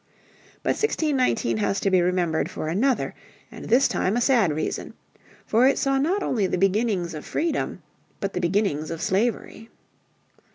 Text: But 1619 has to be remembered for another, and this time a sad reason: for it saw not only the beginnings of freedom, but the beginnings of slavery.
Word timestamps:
But 0.63 0.69
1619 0.71 1.57
has 1.57 1.79
to 1.81 1.91
be 1.91 2.01
remembered 2.01 2.49
for 2.49 2.67
another, 2.69 3.13
and 3.51 3.65
this 3.65 3.87
time 3.87 4.17
a 4.17 4.21
sad 4.21 4.51
reason: 4.51 4.95
for 5.45 5.67
it 5.67 5.77
saw 5.77 5.99
not 5.99 6.23
only 6.23 6.47
the 6.47 6.57
beginnings 6.57 7.13
of 7.13 7.23
freedom, 7.23 7.83
but 8.19 8.33
the 8.33 8.41
beginnings 8.41 8.89
of 8.89 8.99
slavery. 8.99 9.69